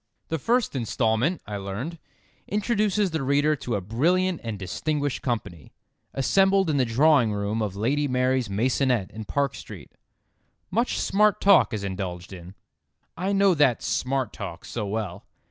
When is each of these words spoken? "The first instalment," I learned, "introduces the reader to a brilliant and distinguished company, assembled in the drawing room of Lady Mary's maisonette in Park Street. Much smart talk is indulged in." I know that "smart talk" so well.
"The 0.29 0.39
first 0.39 0.75
instalment," 0.75 1.41
I 1.45 1.57
learned, 1.57 1.99
"introduces 2.47 3.11
the 3.11 3.21
reader 3.21 3.55
to 3.57 3.75
a 3.75 3.81
brilliant 3.81 4.41
and 4.43 4.57
distinguished 4.57 5.21
company, 5.21 5.73
assembled 6.15 6.71
in 6.71 6.77
the 6.77 6.85
drawing 6.85 7.31
room 7.33 7.61
of 7.61 7.75
Lady 7.75 8.07
Mary's 8.07 8.49
maisonette 8.49 9.11
in 9.11 9.25
Park 9.25 9.53
Street. 9.53 9.91
Much 10.71 10.97
smart 10.99 11.39
talk 11.39 11.71
is 11.71 11.83
indulged 11.83 12.33
in." 12.33 12.55
I 13.15 13.31
know 13.31 13.53
that 13.53 13.83
"smart 13.83 14.33
talk" 14.33 14.65
so 14.65 14.87
well. 14.87 15.27